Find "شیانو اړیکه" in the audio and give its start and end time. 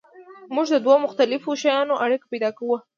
1.61-2.25